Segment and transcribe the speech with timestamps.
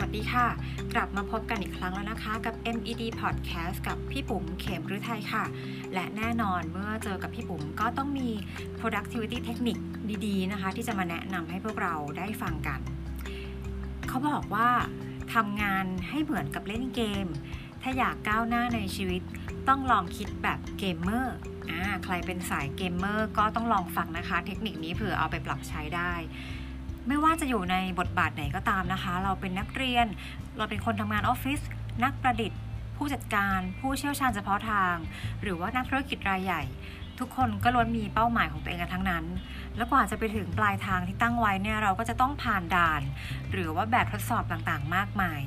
[0.00, 0.46] วัสดีค่ะ
[0.94, 5.44] กลับมาพบกันอีกครั้งแล้วนะคะ กับ MED Podcast กับพี่ปุ๋มเขมฤทัยค่ะ
[5.94, 8.28] และแน่นอนเมื่อเจอกับพี่ปุ๋มก็ต้องมี
[8.78, 9.82] productivity technique
[10.26, 12.80] ดีๆ นะคะ ที่จะมาแนะนำให้พวกเราได้ฟังกัน
[14.08, 14.68] เขาบอกว่า
[15.34, 17.26] ทำงานให้เหมือนกับเล่นเกม
[17.82, 19.22] ถ้าอยากก้าวหน้าในชีวิต
[19.68, 21.36] ต้องลองคิดแบบเกมเมอร์
[21.70, 26.12] อ่าใครเป็นสายเกมเมอร์ก็ต้องลองฟังนะคะ เทคนิคนี้เผื่อเอาไปปรับใช้ได้
[27.06, 30.06] ไม่ว่าจะอยู่ในบทบาทไหนก็ตามนะคะ เราเป็นนักเรียน
[30.56, 31.60] เราเป็นคนทำงานออฟฟิศ
[32.04, 32.60] นักประดิษฐ์
[32.96, 34.94] ผู้จัดการ ผู้เชี่ยวชาญเฉพาะทาง
[35.42, 36.62] หรือว่านักธุรกิจรายใหญ่
[37.18, 39.24] ทุกคนก็ล้วนมีเป้าหมายของตัวเองกันทั้งนั้น
[39.76, 43.02] แล้วกว่าจะไปถึงปลายทางที่ตั้งไว้เนี่ยเราก็จะต้องผ่านด่าน
[43.52, 45.40] หรือว่าแบบทดสอบต่างๆ มากมาย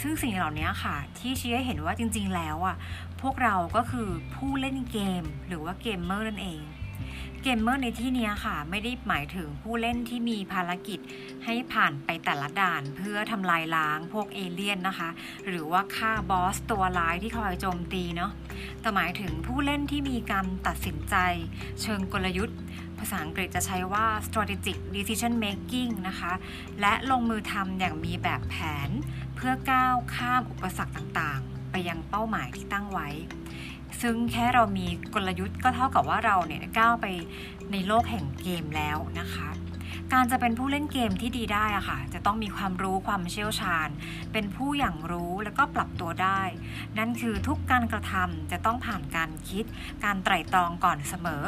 [0.00, 2.76] ซึ่งสิ่งเหล่านี้ค่ะ ที่ชี้ให้เห็นว่าจริง ๆ แล้วอะ
[3.22, 6.60] พวกเราก็คือผู้เล่นเกม หรือว่าเกมเมอร์นั่นเอง
[7.44, 10.98] เกมเมอร์ในที่นี้ค่ะ ไม่ได้หมายถึงผู้เล่นที่มีภารกิจ
[11.44, 15.10] ให้ผ่านไปแต่ละด่านเพื่อทำลายล้างพวกเอเลี่ยนนะคะ
[15.46, 18.32] หรือว่าฆ่าบอสตัวร้ายที่คอยโจมตีเนาะ
[18.80, 21.16] แต่หมายถึงผู้เล่นที่มีการตัดสินใจ
[21.82, 22.58] เชิงกลยุทธ์
[22.98, 26.32] ภาษาอังกฤษจะใช้ว่า strategic decision making นะคะ
[26.80, 28.56] และลงมือทำอย่างมีแบบแผ
[28.88, 28.90] น
[29.36, 33.08] เพื่อก้าวข้ามอุปสรรคต่างๆ ไปยังเป้าหมายที่ตั้งไว้
[34.02, 37.06] ซึ่งแค่เรามีกลยุทธ์ก็เท่ากับว่าเราเนี่ยก้าวไป
[37.72, 39.48] ในโลกแห่งเกมแล้วนะคะ
[40.12, 43.88] การจะเป็นผู้เล่นเกมที่ดีได้อะค่ะ จะต้องมีความรู้ความเชี่ยวชาญ
[44.32, 46.42] เป็นผู้อย่างรู้แล้วก็ปรับตัวได้
[46.98, 49.64] นั่นคือทุกการกระทำจะต้องผ่านการคิด
[50.04, 51.44] การไตร่ตรองก่อนเสมอ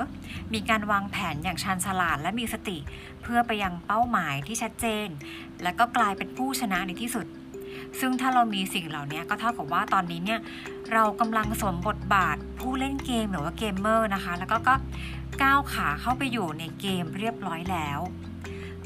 [0.52, 2.78] มีการวางแผนอย่างชาญฉลาดและมีสติ
[3.22, 5.08] เพื่อไปยังเป้าหมายที่ชัดเจน
[5.62, 7.26] และก็กลายเป็นผู้ชนะในที่สุด
[8.00, 10.40] ซึ่งถ้าเรามีสิ่งเหล่านี้ก็เท่ากับว่าตอนนี้เนี่ย
[10.92, 14.74] เรากำลังสวมบทบาทผู้เล่นเกมหรือว่าเกมเมอร์นะคะ แล้วก็ก็
[15.42, 18.00] ก้าวขาเข้าไปอยู่ในเกมเรียบร้อยแล้ว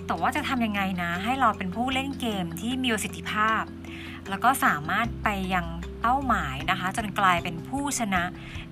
[0.06, 3.62] แต่ว่าจะทำยังไงนะ ให้เราเป็นผู้เล่นเกมที่มีประสิทธิภาพ
[4.28, 5.66] แล้วก็สามารถไปยัง
[6.00, 8.22] เป้าหมายนะคะ จนกลายเป็นผู้ชนะ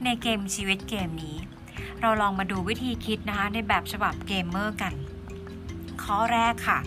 [0.05, 1.37] ในเกมชีวิตเกมนี้
[2.01, 4.95] เราลองมาดูวิธีคิดนะคะ ในแบบฉบับเกมเมอร์กัน
[6.03, 6.79] ข้อแรกค่ะ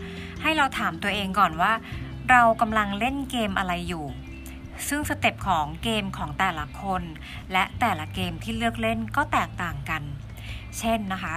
[0.41, 1.72] ให้เราถามตัวเองก่อนว่า
[2.29, 4.05] เรากำลังเล่นเกมอะไรอยู่
[4.88, 7.03] ซึ่งสเต็ปของเกมของแต่ละคน
[7.51, 10.03] และแต่ละเกมที่เลือกเล่นก็แตกต่างกัน
[10.79, 11.35] เช่นนะคะ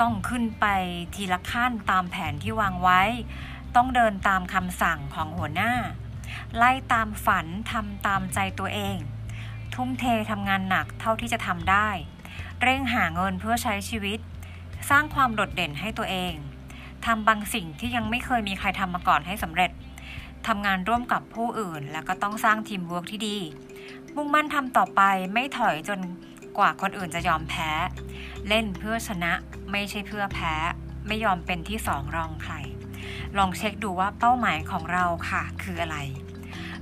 [0.00, 0.66] ต้องขึ้นไป
[1.14, 3.02] ทีละขั้นตามแผนที่วางไว้
[3.76, 5.72] ต้องเดินตามคำสั่งของหัวหน้า
[6.56, 8.96] ไล่ตามฝันทำตามใจตัวเอง
[9.74, 11.88] ทุ่มเททำงานหนักเท่าที่จะทำได้
[12.62, 14.18] เร่งหาเงินเพื่อใช้ชีวิต
[14.90, 16.34] สร้างความโดดเด่นให้ตัวเอง
[17.06, 19.70] ทำบางสิ่งที่ยังไม่เคยมีใครทำมาก่อนให้สำเร็จ
[20.46, 23.38] ทำงานร่วมกับผู้อื่น แล้วก็ต้องสร้างทีมเวิร์กที่ดี
[24.14, 25.00] มุ่งมั่นทำต่อไป
[25.32, 26.00] ไม่ถอยจน
[26.58, 27.70] กว่าคนอื่นจะยอมแพ้
[28.48, 29.32] เล่นเพื่อชนะ
[29.72, 30.54] ไม่ใช่เพื่อแพ้
[31.06, 32.54] ไม่ยอมเป็นที่สองรองใคร
[33.38, 35.98] ลองเช็คดูว่าเป้าหมายของเราค่ะ คืออะไร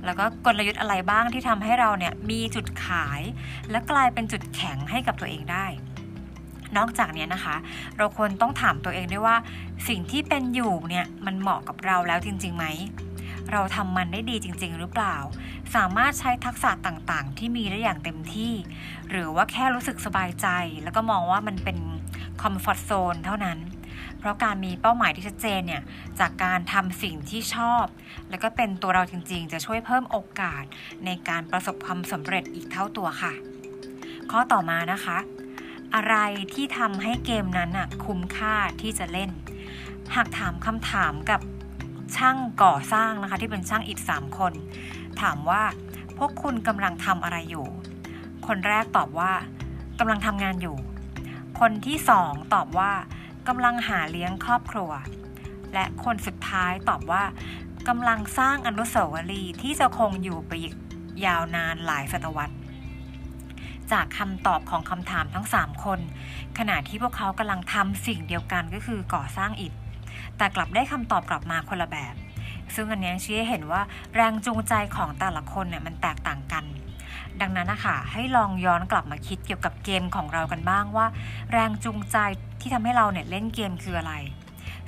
[0.05, 3.21] แล้วก็กลยุทธ์อะไรบ้างที่ทำให้เราเนี่ยมีจุดขาย
[3.69, 5.65] และกลายเป็นจุดแข็งให้กับตัวเองได้
[6.77, 7.55] นอกจากนี้นะคะ
[7.97, 9.37] เราควรต้องถามตัวเองด้วยว่า
[9.87, 12.65] สิ่งที่เป็นอยู่เนี่ยมันเหมาะกับเราแล้วจริงๆไหม
[13.51, 15.15] เราทำมันได้ดีจริง ๆ หรือเปล่า
[15.75, 18.53] สามารถใช้ทักษะต่างๆ ที่มีได้อย่างเต็มที่
[19.09, 20.47] หรือว่าแค่รู้สึกสบายใจ
[20.83, 21.77] แล้วก็มองว่ามันเป็น
[22.41, 23.59] คอมฟอร์ทโซนเท่านั้น
[24.19, 25.83] เพราะการมีเป้าหมายที่ชัดเจนเนี่ย
[26.19, 27.85] จากการทำสิ่งที่ชอบ
[28.29, 30.63] แล้วก็เป็นตัวเราจริง ๆ จะช่วยเพิ่มโอกาส
[31.05, 33.33] ในการประสบความสำเร็จอีกเท่าตัวค่ะ
[34.31, 35.17] ข้อต่อมานะคะ
[35.95, 36.15] อะไร
[36.53, 39.29] ที่ทำให้เกมนั้นน่ะคุ้มค่าที่จะเล่น
[40.15, 41.41] หากถามคำถามกับ
[42.17, 44.53] ช่างก่อสร้างนะคะที่เป็นช่างอิฐสามคน
[45.21, 45.61] ถามว่า
[46.17, 47.67] พวกคุณกำลังทำอะไรอยู่
[48.47, 49.31] คนแรกตอบว่า
[49.99, 50.77] กำลังทำงานอยู่
[51.59, 52.91] คนที่สองตอบว่า
[53.47, 54.91] กำลังหาเลี้ยงครอบครัว
[55.73, 57.23] และคนสุดท้ายตอบว่า
[57.87, 60.73] กำลังสร้างอนุสาวรีย์ที่จะคงอยู่ไปอีก
[61.25, 62.55] ยาวนานหลายศตวรรษ
[63.91, 65.99] จากคำตอบของคำถามทั้ง 3 คน
[66.57, 69.73] ขณะที่พวกเขากำลังทำสิ่งเดียวกันก็คือก่อสร้างอิฐ
[70.37, 72.15] แต่กลับได้คำตอบกลับมาคนละแบบ
[72.75, 73.81] ซึ่งอันนี้ชี้ให้เห็นว่า
[74.15, 76.65] แรงจูงใจของแต่ละคนเนี่ยมันแตกต่างกัน
[77.41, 81.05] ดังนั้นนะคะให้ลองย้อนกลับมาคิดเกี่ยวกับเกมของเรากันบ้างว่า
[81.51, 82.17] แรงจูงใจ
[82.61, 84.13] ที่ทำให้เราเนี่ยเล่นเกมคืออะไร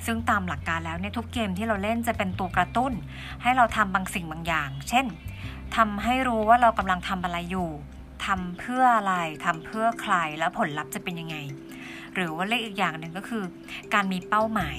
[0.06, 2.92] ซึ่งตามหลักการแล้วเนี่ยทุกเกมที่เราเล่นจะเป็นตัวกระตุ้น
[3.42, 5.06] ให้เราทำบางสิ่งบางอย่าง เช่น
[5.76, 7.68] ทำให้รู้ว่าเรากำลังทำอะไรอยู่
[8.26, 9.14] ทำเพื่ออะไร
[9.44, 11.36] ทำเพื่อใครแล้วผลลัพธ์จะเป็นยังไง
[12.14, 13.44] หรือว่าเลขอีกอย่างหนึ่งก็คือ
[13.94, 14.76] การมีเป้าหมาย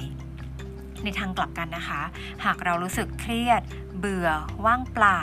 [1.04, 2.02] ในทางกลับกันนะคะ
[2.46, 3.62] หากเรารู้สึกเครียด
[4.00, 4.30] เบื่อ
[4.66, 5.22] ว่างเปล่า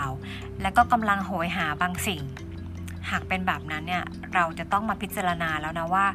[0.62, 2.22] และก็กำลังโหยหาบางสิ่ง
[3.10, 4.04] หากเป็นแบบนั้นเนี่ย
[4.34, 6.06] เราจะต้องมาพิจารณาแล้วนะว่า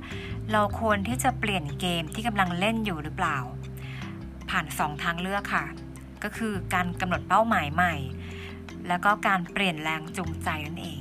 [0.52, 3.38] เราควรที่จะเปลี่ยนเกมที่กำลังเล่นอยู่หรือเปล่า
[4.50, 5.66] ผ่าน 2 ทางเลือกค่ะ
[6.24, 7.96] ก็คือการกำหนดเป้าหมายใหม่
[8.88, 11.00] แล้วก็การเปลี่ยนแรงจูงใจนั่นเอง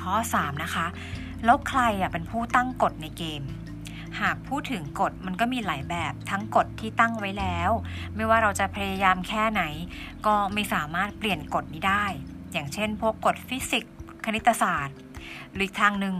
[0.00, 0.86] ข้อ 3 นะคะ
[1.44, 3.42] แล้วใครอะเป็นผู้ตั้งกฎในเกม
[4.20, 7.70] หากพูดถึงกฎมันก็มีหลายแบบทั้งกฎที่ตั้งไว้แล้ว
[8.14, 9.62] ไม่ว่าเราจะพยายามแค่ไหน
[10.26, 12.04] ก็ไม่สามารถเปลี่ยนกฎนี้ได้
[12.52, 14.96] อย่างเช่น พวกกฎฟิสิกส์คณิตศาสตร์
[15.54, 16.16] หรืออีกทางหนึ่ง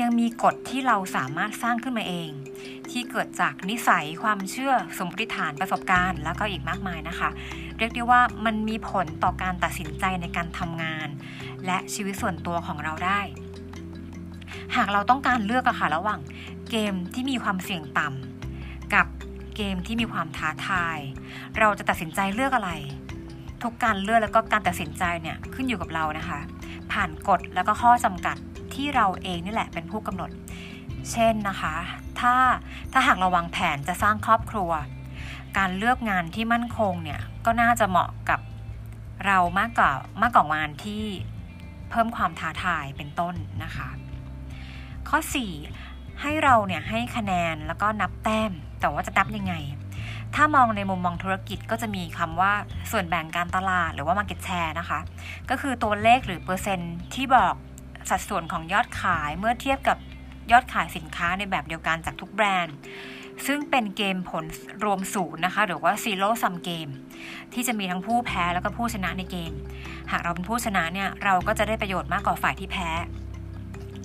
[0.00, 2.30] ยังมีกฎที่เราสามารถสร้างขึ้นมาเอง
[2.90, 7.30] ที่เกิดจากนิสัยความเชื่อสมมติฐานประสบการณ์ แล้วก็อีกมากมายนะคะ
[7.78, 11.08] เรียกได้ว่ามันมีผลต่อการตัดสินใจในการทำงาน
[11.66, 13.20] และชีวิตส่วนตัวของเราได้
[14.76, 16.20] หากเราต้องการเลือกอะค่ะระหว่าง
[16.70, 19.06] เกมที่มีความเสี่ยงต่ำกับ
[19.56, 20.98] เกมที่มีความท้าทาย
[21.58, 22.70] เราจะตัดสินใจเลือกอะไร
[23.62, 26.40] ทุกการเลือกแล้วก็การตัดสินใจเนี่ยขึ้นอยู่กับเรานะคะ
[26.92, 28.36] ผ่านกฎแล้วก็ข้อจำกัด
[28.74, 30.30] ที่เราเองนี่แหละเป็นผู้กำหนด
[31.12, 31.74] เช่นนะคะ
[32.20, 32.34] ถ้า
[32.92, 34.70] ถ้าหากเราวางแผนจะสร้างครอบครัว
[35.58, 38.40] การเลือกงานที่มั่นคงเนี่ยก็น่าจะเหมาะกับ
[39.26, 39.92] เรามากกว่า
[40.22, 41.04] มากกว่างานที่
[41.90, 43.88] เพิ่มความท้าทายเป็นต้นนะคะ
[45.08, 45.18] ข้อ
[45.68, 49.54] 4 ให้เราเนี่ยให้คะแนนแล้วก็นับแต้ม แต่ว่าจะนับยังไง
[50.34, 52.52] ถ้ามองในมุมมองธุรกิจก็จะมีคำว่า
[52.90, 55.00] ส่วนแบ่งการตลาดหรือว่า Market Share นะคะ
[55.50, 57.54] ก็คือตัวเลขหรือเปอร์เซ็นต์ที่บอก
[58.10, 59.98] สัดส่วนของยอดขายเมื่อเทียบกับ
[60.52, 62.76] ยอดขายสินค้าในแบบเดียวกันจากทุกแบรนด์
[63.46, 64.44] ซึ่งเป็นเกมผล
[64.84, 66.92] รวมศูนย์นะคะ หรือว่า zero sum game
[67.52, 69.52] ที่จะมีทั้งผู้แพ้แล้วก็ผู้ชนะในเกม
[70.10, 72.88] หากเราเป็นผู้ชนะเนี่ยเราก็จะได้ประโยชน์มากกว่าฝ่ายที่แพ้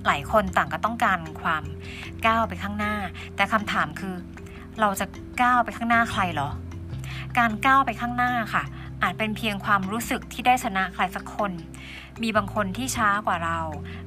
[0.08, 1.64] หลายคนต่างก็ต้องการความ
[2.26, 2.96] ก้าวไปข้างหน้า
[3.36, 4.16] แต่คำถามคือ
[4.80, 5.06] เราจะ
[5.42, 6.50] ก้าวไปข้างหน้าใครเหรอ
[7.38, 8.64] การก้าวไปข้างหน้าค่ะ
[9.04, 11.52] อาจเป็นเพียงความรู้สึกที่ได้ชนะใครสักคน
[12.22, 13.60] มีบางคนที่ช้ากว่าเรา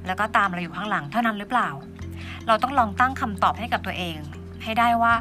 [0.05, 1.69] แล้วก็ตามเราอยู่ข้างหลังเท่านั้นหรือเปล่า
[2.47, 4.17] เราต้องลองตั้งคำตอบให้กับตัวเอง
[4.63, 5.13] ให้ได้ว่า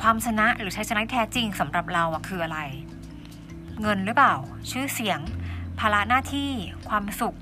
[0.00, 2.60] ความชนะหรือชัยชนะแท้จริงสำหรับเราคืออะไร
[3.80, 4.34] เงินหรือเปล่า
[4.70, 5.20] ชื่อเสียง
[5.78, 6.50] ภาระหน้าที่
[6.88, 7.36] ความสุข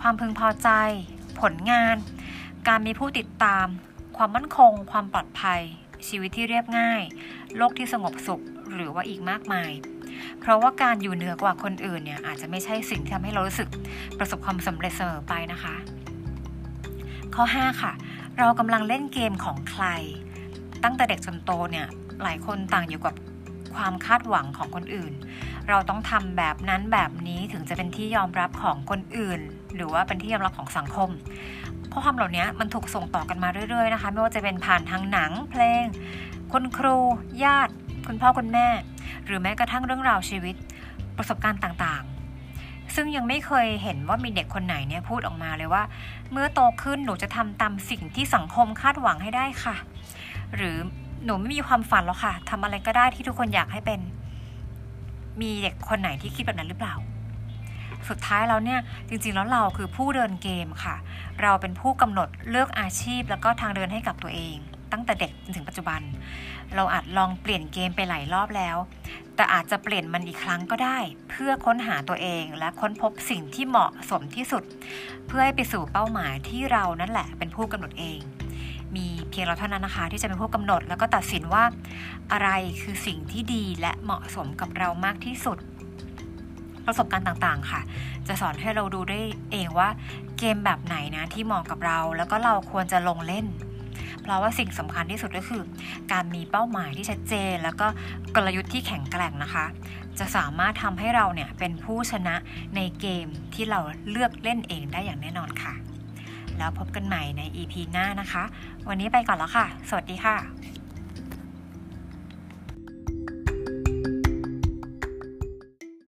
[0.00, 0.68] ความพึงพอใจ
[1.40, 1.96] ผลงาน
[2.68, 3.66] การมีผู้ติดตาม
[4.16, 5.60] ความมั่นคง ความปลอดภัย
[6.08, 7.02] ชีวิตที่เรียบง่าย
[7.56, 8.42] โลกที่สงบสุข
[8.74, 9.70] หรือว่าอีกมากมาย
[10.40, 13.68] เพราะว่าการอยู่เหนือกว่าคนอื่นเนี่ยอาจจะไม่ใช่สิ่งที่ทำให้เรารู้สึก
[14.18, 15.74] ประสบความสำเร็จเสมอไปนะคะ
[17.34, 17.92] ข้อ 5 ค่ะ
[18.38, 19.84] เรากำลังเล่นเกมของใคร
[20.84, 21.86] ตั้งแต่เด็กจนโตเนี่ย
[22.22, 23.14] หลายคนต่างอยู่กับ
[23.74, 25.12] ความคาดหวังของคนอื่น
[25.68, 29.40] เราต้องทำแบบนั้นแบบนี้ถึงจะเป็นที่ยอมรับของคนอื่น
[29.76, 31.10] หรือว่าเป็นที่ยอมรับของสังคม
[31.92, 35.84] ข้อความเหล่านี้มันถูกส่งต่อกันมาเรื่อยๆนะคะ ไม่ว่าจะเป็นผ่านทางหนัง เพลง
[36.52, 36.96] คุณครู
[37.44, 37.72] ญาติ
[38.06, 38.66] คุณพ่อคุณแม่
[39.26, 40.56] หรือแม้กระทั่งเรื่องราวชีวิต
[41.16, 45.82] ประสบการณ์ต่างๆ ซึ่งยังไม่เคยเห็นว่ามีเด็กคนไหนเนี่ยพูดออกมาเลยว่า
[46.32, 49.76] เมื่อโตขึ้นหนูจะทำตามสิ่งที่สังคมคาดหวังให้ได้ค่ะ
[50.56, 50.76] หรือ
[51.24, 54.00] หนูไม่มีความฝันแล้วค่ะทำอะไรก็ได้ที่ทุกคนอยากให้เป็น
[55.40, 56.94] มีเด็กคนไหนที่คิดแบบนั้นหรือเปล่า
[58.08, 60.96] สุดท้ายแล้วเนี่ยจริงๆแล้วเราคือผู้เดินเกมค่ะ
[61.42, 64.56] เราเป็นผู้กำหนดเลือกอาชีพ แล้วก็ทางเดินให้กับตัวเอง
[64.92, 66.00] ตั้งแต่เด็กจนถึงปัจจุบัน
[66.74, 68.76] เราอาจลองเปลี่ยนเกมไปหลายรอบแล้ว
[69.36, 70.98] แต่อาจจะเปลี่ยนมันอีกครั้งก็ได้
[71.30, 74.62] เพื่อค้นหาตัวเองและค้นพบสิ่งที่เหมาะสมที่สุด
[75.26, 78.20] เพื่อให้ไปสู่เป้าหมายที่เรานั่นแหละ เป็นผู้กำหนดเอง
[78.96, 81.64] มีเพียงเราเท่านั้นนะคะ ที่จะเป็นผู้กำหนดแล้วก็ตัดสินว่า
[82.32, 82.48] อะไร
[82.82, 85.58] คือสิ่งที่ดีและเหมาะสมกับเรามากที่สุด
[86.86, 87.80] ประสบการณ์ต่างๆ ค่ะ
[88.28, 89.20] จะสอนให้เราดูได้
[89.52, 89.88] เองว่า
[90.38, 93.46] เกมแบบไหนนะที่เหมาะกับเรา แล้วก็เราควรจะลงเล่น
[94.22, 95.62] เพราะว่าสิ่งสำคัญที่สุดก็คือ
[96.12, 97.86] การมีเป้าหมายที่ชัดเจน แล้วก็
[98.34, 99.66] กลยุทธ์ที่แข็งแกร่งนะคะ
[100.18, 102.34] จะสามารถทำให้เราเนี่ยเป็นผู้ชนะ
[102.76, 105.74] ในเกมที่เราเลือกเล่นเองได้อย่างแน่นอนค่ะ
[106.58, 108.44] แล้วพบกันใหม่ใน EP หน้านะคะ
[108.88, 110.36] วันนี้ไปก่อนแล้วค่ะ สวัสดีค่ะ